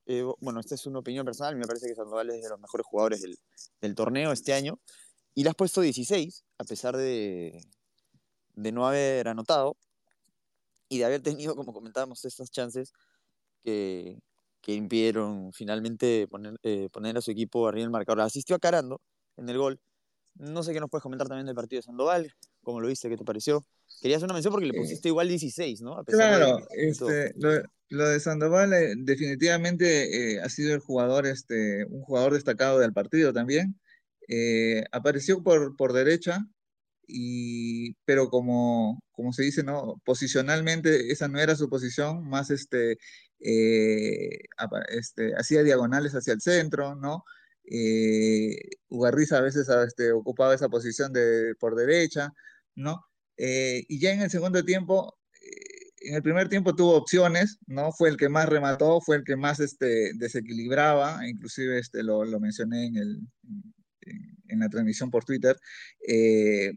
eh, 0.07 0.25
bueno, 0.41 0.59
esta 0.59 0.75
es 0.75 0.85
una 0.87 0.99
opinión 0.99 1.25
personal, 1.25 1.55
me 1.55 1.67
parece 1.67 1.87
que 1.87 1.95
Sandoval 1.95 2.31
es 2.31 2.43
de 2.43 2.49
los 2.49 2.59
mejores 2.59 2.87
jugadores 2.87 3.23
del 3.81 3.95
torneo 3.95 4.33
este 4.33 4.53
año, 4.53 4.81
y 5.35 5.43
le 5.43 5.50
has 5.50 5.57
puesto 5.57 5.81
16, 5.81 6.45
a 6.59 6.64
pesar 6.64 6.97
de, 6.97 7.61
de 8.55 8.73
no 8.73 8.87
haber 8.87 9.29
anotado 9.29 9.76
y 10.88 10.99
de 10.99 11.05
haber 11.05 11.23
tenido, 11.23 11.57
como 11.57 11.73
comentábamos, 11.73 12.25
estas 12.25 12.50
chances 12.50 12.93
que, 13.62 14.19
que 14.61 14.75
impidieron 14.75 15.53
finalmente 15.53 16.29
poner, 16.29 16.55
eh, 16.62 16.88
poner 16.93 17.17
a 17.17 17.21
su 17.21 17.31
equipo 17.31 17.67
arriba 17.69 17.85
el 17.85 17.91
marcador. 17.91 18.21
Asistió 18.21 18.57
a 18.57 18.59
Carando 18.59 19.00
en 19.37 19.49
el 19.49 19.59
gol. 19.59 19.81
No 20.37 20.62
sé 20.62 20.73
qué 20.73 20.81
nos 20.81 20.91
puedes 20.91 21.03
comentar 21.03 21.29
también 21.29 21.47
del 21.47 21.55
partido 21.55 21.79
de 21.79 21.85
Sandoval, 21.85 22.33
cómo 22.62 22.81
lo 22.81 22.88
viste, 22.88 23.09
qué 23.09 23.17
te 23.17 23.25
pareció. 23.25 23.64
Querías 24.00 24.23
una 24.23 24.33
mención 24.35 24.53
porque 24.53 24.67
le 24.67 24.75
pusiste 24.75 25.09
igual 25.09 25.29
16, 25.29 25.83
¿no? 25.83 26.03
claro, 26.05 26.67
este, 26.71 27.33
lo, 27.88 28.09
de 28.09 28.19
Sandoval 28.19 28.73
eh, 28.73 28.95
definitivamente 28.97 30.35
eh, 30.35 30.41
ha 30.41 30.49
sido 30.49 30.75
el 30.75 30.81
jugador, 30.81 31.26
este, 31.26 31.85
un 31.85 32.03
jugador 32.03 32.33
destacado 32.33 32.81
del 32.81 32.93
partido 32.93 33.33
también. 33.33 33.79
Apareció 34.93 35.43
por, 35.43 35.76
por 35.76 35.93
derecha, 35.93 36.47
y, 37.07 37.95
pero 38.04 38.28
como, 38.31 39.02
como 39.12 39.33
se 39.33 39.43
dice, 39.45 39.62
¿no? 39.62 40.00
Posicionalmente 40.04 41.12
esa 41.12 41.28
no 41.28 41.40
era 41.40 41.57
su 41.57 41.69
posición, 41.69 42.28
más 42.28 42.50
este, 42.50 42.99
eh, 43.40 44.38
este 44.88 45.33
hacía 45.37 45.62
diagonales 45.62 46.14
hacia 46.14 46.35
el 46.35 46.40
centro, 46.40 46.95
¿no? 46.97 47.25
Eh, 47.71 48.57
Ugarriza 48.88 49.38
a 49.38 49.43
veces 49.43 49.69
este, 49.87 50.12
ocupaba 50.12 50.54
esa 50.54 50.69
posición 50.69 51.12
de, 51.12 51.54
por 51.59 51.75
derecha, 51.76 52.33
¿no? 52.75 53.04
Eh, 53.37 53.85
y 53.88 53.99
ya 54.00 54.12
en 54.12 54.23
el 54.23 54.31
segundo 54.31 54.64
tiempo, 54.64 55.19
en 56.00 56.14
el 56.14 56.23
primer 56.23 56.49
tiempo 56.49 56.75
tuvo 56.75 56.97
opciones, 56.97 57.59
¿no? 57.66 57.93
Fue 57.93 58.09
el 58.11 58.16
que 58.16 58.28
más 58.28 58.49
remató, 58.49 59.00
fue 59.00 59.16
el 59.16 59.25
que 59.25 59.37
más 59.37 59.61
este, 59.61 60.12
desequilibraba, 60.14 61.26
inclusive 61.28 61.78
este, 61.78 62.02
lo, 62.02 62.25
lo 62.25 62.40
mencioné 62.40 62.87
en, 62.87 62.97
el, 62.97 63.21
en, 64.49 64.61
la 64.61 64.69
transmisión 64.69 65.11
por 65.11 65.25
Twitter. 65.25 65.57
Eh, 66.07 66.73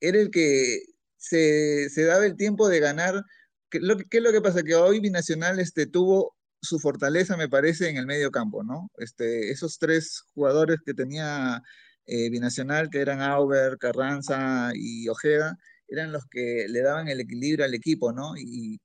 era 0.00 0.18
el 0.18 0.30
que 0.30 0.82
se, 1.16 1.88
daba 1.96 2.26
el 2.26 2.36
tiempo 2.36 2.68
de 2.68 2.80
ganar. 2.80 3.22
¿Qué, 3.70 3.80
lo, 3.80 3.96
es 3.98 4.22
lo 4.22 4.32
que 4.32 4.40
pasa? 4.40 4.62
Que 4.62 4.74
hoy 4.74 5.00
Binacional 5.00 5.60
este, 5.60 5.86
tuvo 5.86 6.36
su 6.60 6.78
fortaleza, 6.78 7.36
me 7.36 7.48
parece, 7.48 7.88
en 7.88 7.96
el 7.96 8.06
medio 8.06 8.30
campo, 8.30 8.62
¿no? 8.64 8.90
Este, 8.98 9.50
esos 9.50 9.78
tres 9.78 10.22
jugadores 10.34 10.78
que 10.84 10.94
tenía 10.94 11.62
eh, 12.06 12.30
Binacional, 12.30 12.90
que 12.90 13.00
eran 13.00 13.20
Auber, 13.20 13.78
Carranza 13.78 14.70
y 14.74 15.08
Ojeda, 15.08 15.56
eran 15.88 16.12
los 16.12 16.24
que 16.26 16.66
le 16.68 16.82
daban 16.82 17.08
el 17.08 17.20
equilibrio 17.20 17.64
al 17.64 17.74
equipo, 17.74 18.12
¿no? 18.12 18.36
Y, 18.36 18.80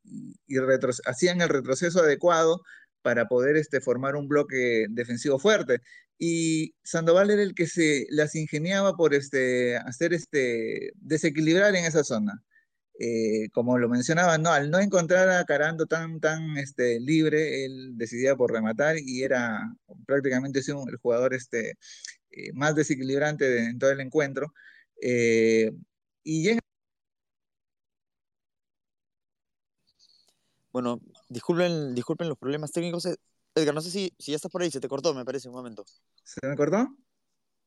hacían 1.05 1.41
el 1.41 1.49
retroceso 1.49 2.01
adecuado 2.01 2.61
para 3.01 3.27
poder 3.27 3.57
este, 3.57 3.81
formar 3.81 4.15
un 4.15 4.27
bloque 4.27 4.85
defensivo 4.89 5.39
fuerte 5.39 5.81
y 6.23 6.75
Sandoval 6.83 7.31
era 7.31 7.41
el 7.41 7.55
que 7.55 7.65
se 7.65 8.05
las 8.11 8.35
ingeniaba 8.35 8.95
por 8.95 9.15
este, 9.15 9.75
hacer 9.77 10.13
este, 10.13 10.93
desequilibrar 10.97 11.75
en 11.75 11.85
esa 11.85 12.03
zona. 12.03 12.43
Eh, 12.99 13.49
como 13.53 13.79
lo 13.79 13.89
mencionaba, 13.89 14.37
no, 14.37 14.51
al 14.51 14.69
no 14.71 14.79
encontrar 14.79 15.29
a 15.29 15.45
Carando 15.45 15.87
tan, 15.87 16.19
tan 16.19 16.57
este, 16.57 16.99
libre, 16.99 17.65
él 17.65 17.93
decidía 17.97 18.35
por 18.35 18.51
rematar 18.51 18.97
y 18.99 19.23
era 19.23 19.73
prácticamente 20.05 20.59
el 20.59 20.97
jugador 20.97 21.33
este, 21.33 21.71
eh, 22.31 22.53
más 22.53 22.75
desequilibrante 22.75 23.65
en 23.65 23.79
todo 23.79 23.91
el 23.91 24.01
encuentro. 24.01 24.53
Eh, 25.01 25.71
y 26.23 26.51
Bueno, 30.71 31.01
disculpen, 31.29 31.95
disculpen 31.95 32.29
los 32.29 32.37
problemas 32.37 32.71
técnicos. 32.71 33.07
Edgar, 33.55 33.73
no 33.73 33.81
sé 33.81 33.91
si, 33.91 34.13
si 34.17 34.31
ya 34.31 34.37
estás 34.37 34.51
por 34.51 34.61
ahí, 34.61 34.71
se 34.71 34.79
te 34.79 34.87
cortó, 34.87 35.13
me 35.13 35.25
parece, 35.25 35.49
un 35.49 35.55
momento. 35.55 35.85
¿Se 36.23 36.45
me 36.47 36.55
cortó? 36.55 36.87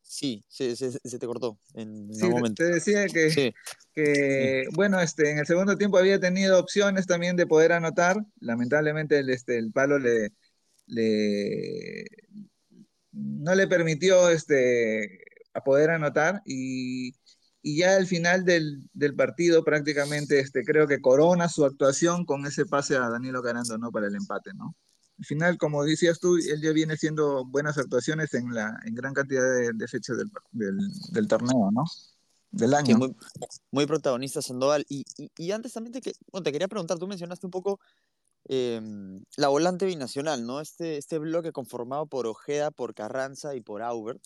Sí, 0.06 0.44
se, 0.48 0.76
se, 0.76 1.18
te 1.18 1.26
cortó 1.26 1.58
en 1.72 2.10
un 2.10 2.30
momento. 2.30 2.62
Te 2.62 2.70
decía 2.70 3.06
que, 3.06 3.54
que 3.94 4.64
bueno, 4.74 5.00
este, 5.00 5.30
en 5.30 5.38
el 5.38 5.46
segundo 5.46 5.76
tiempo 5.76 5.96
había 5.96 6.20
tenido 6.20 6.58
opciones 6.58 7.06
también 7.06 7.36
de 7.36 7.46
poder 7.46 7.72
anotar. 7.72 8.18
Lamentablemente 8.38 9.18
el, 9.18 9.30
este, 9.30 9.56
el 9.56 9.72
palo 9.72 9.98
le, 9.98 10.32
le 10.86 12.04
no 13.12 13.54
le 13.54 13.66
permitió 13.66 14.28
este, 14.28 15.20
a 15.54 15.62
poder 15.62 15.90
anotar 15.90 16.42
y, 16.44 17.14
y 17.62 17.78
ya 17.78 17.96
al 17.96 18.06
final 18.06 18.44
del, 18.44 18.88
del, 18.92 19.14
partido 19.14 19.64
prácticamente 19.64 20.40
este, 20.40 20.64
creo 20.64 20.86
que 20.86 21.00
corona 21.00 21.48
su 21.48 21.64
actuación 21.64 22.26
con 22.26 22.44
ese 22.46 22.66
pase 22.66 22.96
a 22.96 23.08
Danilo 23.08 23.42
Carando 23.42 23.78
¿no? 23.78 23.90
para 23.90 24.08
el 24.08 24.16
empate, 24.16 24.52
¿no? 24.54 24.76
Al 25.18 25.24
final, 25.24 25.58
como 25.58 25.84
decías 25.84 26.18
tú, 26.18 26.36
él 26.36 26.60
ya 26.60 26.72
viene 26.72 26.94
haciendo 26.94 27.44
buenas 27.44 27.78
actuaciones 27.78 28.34
en, 28.34 28.52
la, 28.52 28.76
en 28.84 28.94
gran 28.94 29.14
cantidad 29.14 29.42
de, 29.72 29.88
fechas 29.88 30.16
del, 30.52 30.78
del, 31.12 31.28
torneo, 31.28 31.70
¿no? 31.70 31.84
Del 32.50 32.74
año. 32.74 32.98
muy, 32.98 33.14
muy, 33.70 33.86
protagonista 33.86 34.42
Sandoval. 34.42 34.84
Y, 34.88 35.04
y, 35.36 35.50
antes 35.52 35.72
también 35.72 35.92
te, 35.92 36.00
te 36.00 36.52
quería 36.52 36.68
preguntar, 36.68 36.98
tú 36.98 37.06
mencionaste 37.06 37.46
un 37.46 37.52
poco 37.52 37.78
em, 38.46 39.22
la 39.36 39.48
volante 39.48 39.86
binacional, 39.86 40.44
¿no? 40.44 40.60
Este, 40.60 40.96
este 40.96 41.18
bloque 41.18 41.52
conformado 41.52 42.06
por 42.06 42.26
Ojeda, 42.26 42.72
por 42.72 42.94
Carranza 42.94 43.54
y 43.54 43.60
por 43.60 43.82
Aubert. 43.82 44.20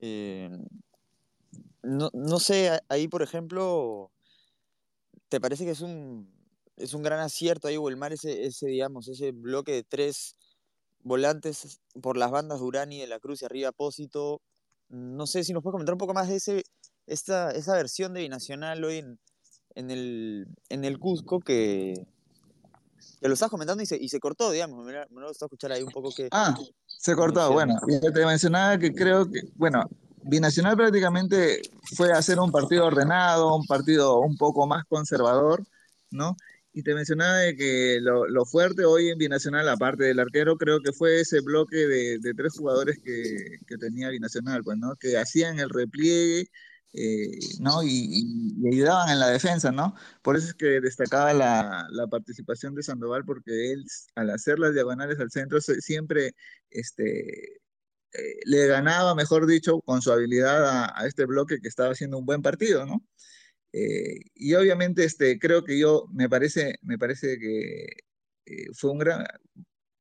Em, 0.00 0.66
no, 1.82 2.10
no 2.12 2.40
sé, 2.40 2.80
ahí 2.88 3.06
por 3.06 3.22
ejemplo, 3.22 4.10
¿te 5.28 5.40
parece 5.40 5.64
que 5.64 5.70
es 5.70 5.82
un, 5.82 6.33
es 6.76 6.94
un 6.94 7.02
gran 7.02 7.20
acierto 7.20 7.68
ahí 7.68 7.78
Wilmar 7.78 8.12
ese, 8.12 8.46
ese, 8.46 8.66
digamos, 8.66 9.08
ese 9.08 9.32
bloque 9.32 9.72
de 9.72 9.82
tres 9.84 10.36
volantes 11.02 11.80
por 12.02 12.16
las 12.16 12.30
bandas 12.30 12.60
Durán 12.60 12.92
y 12.92 13.00
de 13.00 13.06
la 13.06 13.20
Cruz 13.20 13.42
y 13.42 13.44
arriba 13.44 13.68
Apósito. 13.68 14.40
No 14.88 15.26
sé 15.26 15.44
si 15.44 15.52
nos 15.52 15.62
puedes 15.62 15.74
comentar 15.74 15.94
un 15.94 15.98
poco 15.98 16.14
más 16.14 16.28
de 16.28 16.36
ese, 16.36 16.64
esta, 17.06 17.50
esa 17.50 17.74
versión 17.74 18.14
de 18.14 18.20
Binacional 18.20 18.84
hoy 18.84 18.98
en, 18.98 19.18
en, 19.74 19.90
el, 19.90 20.46
en 20.68 20.84
el 20.84 20.98
Cusco 20.98 21.40
que, 21.40 22.06
que 23.20 23.28
lo 23.28 23.34
estás 23.34 23.50
comentando 23.50 23.82
y 23.82 23.86
se, 23.86 23.96
y 23.96 24.08
se 24.08 24.20
cortó, 24.20 24.50
digamos. 24.50 24.84
Me, 24.84 24.92
me 24.92 25.20
lo 25.20 25.28
gusta 25.28 25.46
escuchar 25.46 25.72
ahí 25.72 25.82
un 25.82 25.92
poco 25.92 26.10
que. 26.14 26.28
Ah, 26.30 26.54
se 26.86 27.14
cortó, 27.14 27.52
bueno. 27.52 27.74
te 27.86 28.26
mencionaba 28.26 28.78
que 28.78 28.94
creo 28.94 29.30
que, 29.30 29.40
bueno, 29.56 29.84
Binacional 30.22 30.76
prácticamente 30.76 31.60
fue 31.96 32.10
hacer 32.12 32.38
un 32.40 32.50
partido 32.50 32.86
ordenado, 32.86 33.54
un 33.54 33.66
partido 33.66 34.20
un 34.20 34.36
poco 34.36 34.66
más 34.66 34.84
conservador, 34.86 35.62
¿no? 36.10 36.36
Y 36.76 36.82
te 36.82 36.92
mencionaba 36.94 37.38
de 37.38 37.56
que 37.56 38.00
lo, 38.00 38.26
lo, 38.26 38.44
fuerte 38.44 38.84
hoy 38.84 39.08
en 39.08 39.16
Binacional, 39.18 39.68
aparte 39.68 40.04
del 40.04 40.18
arquero, 40.18 40.56
creo 40.58 40.80
que 40.80 40.92
fue 40.92 41.20
ese 41.20 41.40
bloque 41.40 41.76
de, 41.76 42.18
de 42.18 42.34
tres 42.34 42.54
jugadores 42.58 42.98
que, 42.98 43.58
que, 43.66 43.78
tenía 43.78 44.08
Binacional, 44.10 44.64
pues, 44.64 44.76
¿no? 44.78 44.96
Que 44.96 45.16
hacían 45.16 45.60
el 45.60 45.70
repliegue, 45.70 46.48
eh, 46.92 47.38
¿no? 47.60 47.84
Y, 47.84 48.56
y, 48.60 48.68
ayudaban 48.74 49.08
en 49.10 49.20
la 49.20 49.28
defensa, 49.28 49.70
¿no? 49.70 49.94
Por 50.22 50.36
eso 50.36 50.48
es 50.48 50.54
que 50.54 50.80
destacaba 50.80 51.32
la, 51.32 51.86
la, 51.92 52.08
participación 52.08 52.74
de 52.74 52.82
Sandoval, 52.82 53.24
porque 53.24 53.72
él, 53.72 53.84
al 54.16 54.30
hacer 54.30 54.58
las 54.58 54.74
diagonales 54.74 55.20
al 55.20 55.30
centro, 55.30 55.60
siempre 55.60 56.34
este, 56.70 57.60
eh, 58.12 58.40
le 58.46 58.66
ganaba, 58.66 59.14
mejor 59.14 59.46
dicho, 59.46 59.80
con 59.82 60.02
su 60.02 60.10
habilidad 60.12 60.66
a, 60.68 61.00
a 61.00 61.06
este 61.06 61.24
bloque 61.26 61.60
que 61.60 61.68
estaba 61.68 61.92
haciendo 61.92 62.18
un 62.18 62.26
buen 62.26 62.42
partido, 62.42 62.84
¿no? 62.84 63.04
Eh, 63.76 64.20
y 64.36 64.54
obviamente 64.54 65.02
este, 65.02 65.36
creo 65.40 65.64
que 65.64 65.76
yo, 65.76 66.06
me 66.12 66.28
parece, 66.28 66.78
me 66.82 66.96
parece 66.96 67.40
que 67.40 67.86
eh, 68.46 68.66
fue 68.72 68.92
un 68.92 68.98
gran, 68.98 69.26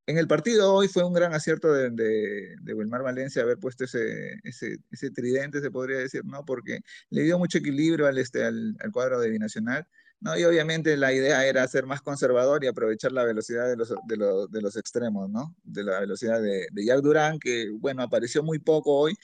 en 0.05 0.19
el 0.19 0.27
partido 0.27 0.75
hoy 0.75 0.87
fue 0.87 1.03
un 1.03 1.13
gran 1.13 1.33
acierto 1.33 1.73
de, 1.73 1.89
de, 1.89 2.73
Wilmar 2.75 3.01
Valencia 3.01 3.41
haber 3.41 3.57
puesto 3.57 3.85
ese, 3.85 4.39
ese, 4.43 4.77
ese, 4.91 5.09
tridente, 5.09 5.59
se 5.59 5.71
podría 5.71 5.97
decir, 5.97 6.23
¿no? 6.23 6.45
Porque 6.45 6.81
le 7.09 7.23
dio 7.23 7.39
mucho 7.39 7.57
equilibrio 7.57 8.05
al, 8.05 8.19
este, 8.19 8.43
al, 8.43 8.77
al, 8.79 8.91
cuadro 8.91 9.19
de 9.19 9.31
Binacional, 9.31 9.87
¿no? 10.19 10.37
Y 10.37 10.43
obviamente 10.43 10.95
la 10.95 11.11
idea 11.11 11.43
era 11.47 11.67
ser 11.67 11.87
más 11.87 12.03
conservador 12.03 12.63
y 12.63 12.67
aprovechar 12.67 13.11
la 13.11 13.23
velocidad 13.23 13.67
de 13.67 13.77
los, 13.77 13.89
de 14.07 14.17
los, 14.17 14.51
de 14.51 14.61
los 14.61 14.77
extremos, 14.77 15.31
¿no? 15.31 15.55
De 15.63 15.83
la 15.83 15.99
velocidad 15.99 16.39
de, 16.43 16.67
de 16.71 16.85
Jack 16.85 16.99
Durán, 17.01 17.39
que, 17.39 17.71
bueno, 17.71 18.03
apareció 18.03 18.43
muy 18.43 18.59
poco 18.59 18.95
hoy, 18.99 19.15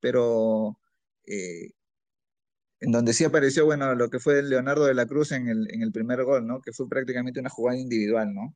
pero... 0.00 0.78
Eh, 1.26 1.72
en 2.80 2.92
donde 2.92 3.12
sí 3.12 3.24
apareció, 3.24 3.64
bueno, 3.64 3.94
lo 3.94 4.08
que 4.08 4.20
fue 4.20 4.42
Leonardo 4.42 4.84
de 4.84 4.94
la 4.94 5.06
Cruz 5.06 5.32
en 5.32 5.48
el, 5.48 5.72
en 5.72 5.82
el 5.82 5.92
primer 5.92 6.24
gol, 6.24 6.46
¿no? 6.46 6.60
Que 6.60 6.72
fue 6.72 6.88
prácticamente 6.88 7.40
una 7.40 7.50
jugada 7.50 7.78
individual, 7.78 8.32
¿no? 8.32 8.54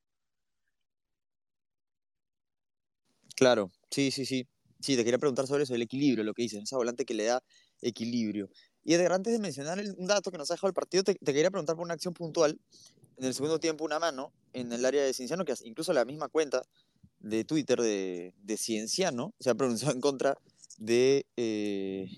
Claro, 3.34 3.72
sí, 3.90 4.10
sí, 4.10 4.24
sí. 4.24 4.46
Sí, 4.80 4.96
te 4.96 5.04
quería 5.04 5.18
preguntar 5.18 5.46
sobre 5.46 5.62
eso, 5.62 5.74
el 5.74 5.82
equilibrio, 5.82 6.24
lo 6.24 6.34
que 6.34 6.42
dicen, 6.42 6.62
esa 6.62 6.76
volante 6.76 7.04
que 7.04 7.14
le 7.14 7.24
da 7.24 7.42
equilibrio. 7.80 8.48
Y 8.84 8.94
antes 8.94 9.32
de 9.32 9.38
mencionar 9.38 9.80
un 9.96 10.06
dato 10.06 10.32
que 10.32 10.38
nos 10.38 10.50
ha 10.50 10.54
dejado 10.54 10.68
el 10.68 10.74
partido, 10.74 11.04
te, 11.04 11.14
quería 11.16 11.50
preguntar 11.50 11.76
por 11.76 11.84
una 11.84 11.94
acción 11.94 12.14
puntual. 12.14 12.58
En 13.16 13.26
el 13.26 13.34
segundo 13.34 13.60
tiempo, 13.60 13.84
una 13.84 14.00
mano 14.00 14.32
en 14.52 14.72
el 14.72 14.84
área 14.84 15.04
de 15.04 15.14
Cienciano, 15.14 15.44
que 15.44 15.54
incluso 15.64 15.92
la 15.92 16.04
misma 16.04 16.28
cuenta 16.28 16.62
de 17.20 17.44
Twitter 17.44 17.80
de, 17.80 18.34
de 18.42 18.56
Cienciano 18.56 19.32
se 19.38 19.50
ha 19.50 19.54
pronunciado 19.54 19.94
en 19.94 20.00
contra 20.00 20.36
de, 20.78 21.26
eh, 21.36 22.08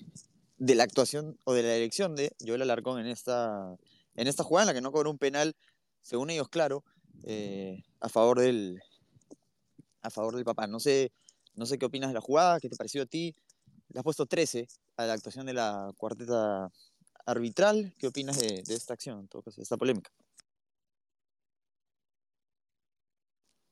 de 0.57 0.75
la 0.75 0.85
actuación 0.85 1.39
o 1.45 1.53
de 1.53 1.63
la 1.63 1.75
elección 1.75 2.15
de 2.15 2.35
Joel 2.45 2.63
Alarcón 2.63 3.01
en 3.01 3.07
esta, 3.07 3.77
en 4.15 4.29
esta 4.29 4.45
jugada 4.45 4.65
en 4.65 4.67
la 4.69 4.75
que 4.75 4.81
no 4.81 4.93
cobró 4.93 5.11
un 5.11 5.19
penal, 5.19 5.57
según 6.01 6.31
ellos, 6.31 6.49
claro, 6.49 6.85
eh, 7.25 7.83
a 8.01 8.09
favor 8.09 8.41
del 8.41 8.81
a 10.03 10.11
favor 10.11 10.37
del 10.37 10.45
papá. 10.45 10.67
No 10.67 10.79
sé, 10.79 11.13
no 11.55 11.67
sé 11.67 11.79
qué 11.79 11.87
opinas 11.87 12.11
de 12.11 12.15
la 12.15 12.21
jugada, 12.21 12.61
qué 12.61 12.69
te 12.69 12.77
pareció 12.77 13.03
a 13.03 13.07
ti. 13.07 13.35
Le 13.89 13.99
has 13.99 14.05
puesto 14.05 14.27
13 14.27 14.69
a 14.97 15.07
la 15.07 15.15
actuación 15.15 15.47
de 15.47 15.55
la 15.55 15.93
cuarteta 15.97 16.71
arbitral. 17.27 17.95
¿Qué 17.99 18.07
opinas 18.07 18.39
de, 18.39 18.63
esta 18.69 18.95
acción, 18.95 19.29
de 19.33 19.63
esta 19.63 19.77
polémica? 19.77 20.11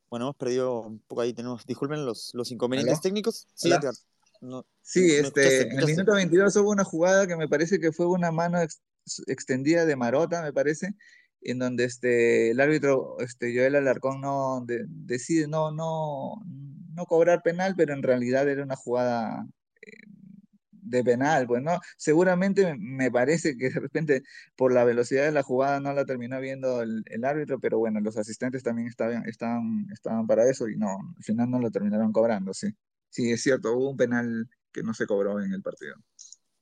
Bueno, 0.08 0.26
hemos 0.26 0.36
perdido 0.36 0.80
un 0.80 0.98
poco 1.00 1.22
ahí, 1.22 1.32
tenemos, 1.32 1.64
disculpen 1.64 2.04
los, 2.04 2.34
los 2.34 2.50
inconvenientes 2.50 3.00
técnicos. 3.00 3.46
Sí, 3.54 3.70
sí, 4.80 5.12
este, 5.12 5.70
en 5.70 5.78
el 5.78 5.86
minuto 5.86 6.14
22 6.14 6.56
hubo 6.56 6.70
una 6.70 6.84
jugada 6.84 7.26
que 7.26 7.36
me 7.36 7.48
parece 7.48 7.78
que 7.78 7.92
fue 7.92 8.06
una 8.06 8.32
mano 8.32 8.58
extendida 9.26 9.84
de 9.86 9.96
Marota, 9.96 10.42
me 10.42 10.52
parece, 10.52 10.94
en 11.40 11.58
donde 11.58 11.84
este, 11.84 12.50
el 12.50 12.60
árbitro 12.60 13.18
este, 13.20 13.54
Joel 13.54 13.76
Alarcón 13.76 14.20
no 14.20 14.64
decide 14.66 15.48
no, 15.48 15.72
no, 15.72 16.34
no 16.94 17.06
cobrar 17.06 17.42
penal, 17.42 17.74
pero 17.76 17.94
en 17.94 18.02
realidad 18.02 18.48
era 18.48 18.62
una 18.62 18.76
jugada 18.76 19.46
eh, 19.80 19.90
de 20.70 21.04
penal, 21.04 21.46
pues 21.46 21.62
no, 21.62 21.78
seguramente 21.96 22.74
me 22.78 23.10
parece 23.10 23.56
que 23.56 23.70
de 23.70 23.80
repente 23.80 24.22
por 24.56 24.72
la 24.72 24.84
velocidad 24.84 25.24
de 25.24 25.32
la 25.32 25.42
jugada 25.42 25.80
no 25.80 25.92
la 25.92 26.04
terminó 26.04 26.40
viendo 26.40 26.82
el, 26.82 27.24
árbitro, 27.24 27.60
pero 27.60 27.78
bueno, 27.78 28.00
los 28.00 28.16
asistentes 28.16 28.62
también 28.62 28.88
estaban, 28.88 29.24
estaban, 29.28 29.86
estaban 29.92 30.26
para 30.26 30.48
eso 30.48 30.68
y 30.68 30.76
no, 30.76 30.90
al 31.16 31.24
final 31.24 31.50
no 31.50 31.60
lo 31.60 31.70
terminaron 31.70 32.12
cobrando, 32.12 32.52
sí. 32.54 32.74
Sí, 33.12 33.30
es 33.30 33.42
cierto, 33.42 33.72
hubo 33.74 33.90
un 33.90 33.96
penal 33.98 34.48
que 34.72 34.82
no 34.82 34.94
se 34.94 35.06
cobró 35.06 35.38
en 35.38 35.52
el 35.52 35.60
partido. 35.60 35.96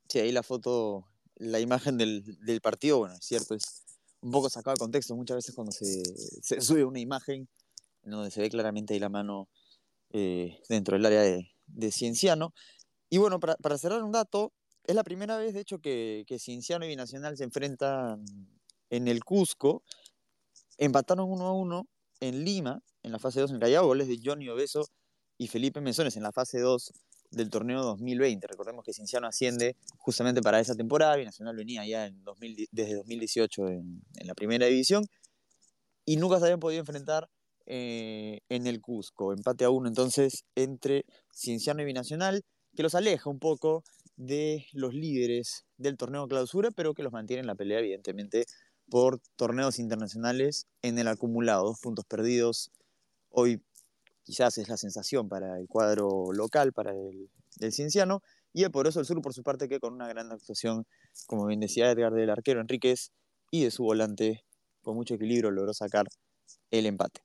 Sí, 0.09 0.19
ahí 0.19 0.33
la 0.33 0.43
foto, 0.43 1.07
la 1.37 1.61
imagen 1.61 1.97
del, 1.97 2.25
del 2.45 2.61
partido, 2.61 2.99
bueno, 2.99 3.15
es 3.15 3.25
cierto, 3.25 3.55
es 3.55 3.85
un 4.21 4.33
poco 4.33 4.51
sacado 4.51 4.75
de 4.75 4.81
contexto. 4.81 5.15
Muchas 5.15 5.37
veces 5.37 5.55
cuando 5.55 5.71
se, 5.71 6.03
se 6.43 6.61
sube 6.61 6.85
una 6.85 6.99
imagen 6.99 7.49
en 8.03 8.11
donde 8.11 8.33
se 8.33 8.41
ve 8.41 8.51
claramente 8.51 8.95
ahí 8.95 9.01
la 9.01 9.09
mano 9.09 9.49
eh, 10.13 10.61
dentro 10.69 10.97
del 10.97 11.07
área 11.07 11.23
de, 11.23 11.53
de, 11.69 11.93
Cienciano. 11.93 12.53
Y 13.09 13.19
bueno, 13.19 13.39
para, 13.39 13.55
para, 13.55 13.79
cerrar 13.79 14.03
un 14.03 14.11
dato, 14.11 14.53
es 14.89 14.97
la 14.97 15.05
primera 15.05 15.37
vez, 15.37 15.55
de 15.55 15.61
hecho, 15.61 15.79
que, 15.79 16.25
que 16.27 16.41
Cienciano 16.41 16.85
y 16.85 16.89
Binacional 16.89 17.37
se 17.37 17.45
enfrentan 17.45 18.25
en 18.91 19.07
el 19.07 19.23
Cusco. 19.23 19.85
Empataron 20.79 21.31
uno 21.31 21.47
a 21.47 21.53
uno 21.53 21.89
en 22.19 22.45
Lima, 22.45 22.83
en 23.05 23.13
la 23.13 23.21
fase 23.21 23.41
2 23.41 23.53
en 23.53 23.61
Callao, 23.61 23.87
goles 23.87 24.09
de 24.09 24.19
Johnny 24.21 24.49
Obeso 24.49 24.91
y 25.41 25.49
Felipe 25.49 25.81
Mesones 25.81 26.19
en 26.19 26.23
la 26.23 26.33
fase 26.33 26.61
2 26.61 26.93
del 27.31 27.49
torneo 27.49 27.83
2020. 27.83 28.47
Recordemos 28.47 28.85
que 28.85 28.93
Cinciano 28.93 29.27
asciende 29.27 29.75
justamente 29.97 30.43
para 30.43 30.61
esa 30.61 30.75
temporada, 30.75 31.17
Nacional 31.17 31.57
venía 31.57 31.83
ya 31.87 32.05
en 32.05 32.23
desde 32.73 32.97
2018 32.97 33.69
en, 33.69 34.03
la 34.23 34.35
primera 34.35 34.67
división 34.67 35.07
y 36.05 36.19
nunca 36.19 36.39
se 36.39 36.45
habían 36.45 36.61
podido 36.61 36.81
enfrentar 36.81 37.31
eh, 37.65 38.41
en 38.51 38.67
el 38.67 38.83
Cusco, 38.83 39.33
empate 39.33 39.65
a 39.65 39.71
uno 39.71 39.89
entonces 39.89 40.45
entre 40.57 41.07
Cienciano 41.33 41.81
y 41.81 41.87
Binacional, 41.87 42.43
que 42.77 42.83
los 42.83 42.95
aleja 42.95 43.31
un 43.31 43.39
poco 43.39 43.83
de 44.17 44.67
los 44.75 44.93
líderes 44.93 45.65
del 45.79 45.97
torneo 45.97 46.29
clausura, 46.29 46.71
pero 46.71 46.93
que 46.93 47.03
los 47.03 47.15
mantiene 47.15 47.41
en 47.41 47.47
la 47.47 47.55
pelea, 47.55 47.79
evidentemente, 47.79 48.45
por 48.91 49.23
torneos 49.37 49.79
internacionales 49.79 50.67
en 50.83 50.99
el 50.99 51.09
acumulado, 51.09 51.65
dos 51.65 51.81
puntos 51.81 52.05
perdidos. 52.05 52.71
Hoy 53.31 53.63
quizás 54.31 54.59
es 54.59 54.69
la 54.69 54.77
sensación 54.77 55.29
para 55.29 55.59
el 55.59 55.67
cuadro 55.67 56.33
local, 56.33 56.73
para 56.73 56.93
el, 56.93 57.29
Cienciano, 57.73 58.23
y 58.53 58.63
el 58.63 58.71
Poderoso 58.71 59.01
del 59.01 59.07
Sur, 59.07 59.21
por 59.21 59.35
su 59.35 59.43
parte, 59.43 59.69
que 59.69 59.81
con 59.81 59.93
una 59.93 60.07
gran 60.07 60.31
actuación, 60.31 60.87
como 61.27 61.47
bien 61.47 61.59
decía 61.59 61.91
Edgar, 61.91 62.13
del 62.13 62.31
arquero 62.31 62.61
Enríquez 62.61 63.11
y 63.51 63.65
de 63.65 63.73
su 63.73 63.83
volante, 63.83 64.45
con 64.83 64.95
mucho 64.95 65.15
equilibrio, 65.15 65.51
logró 65.51 65.75
sacar 65.75 66.07
el 66.71 66.87
empate. 66.87 67.23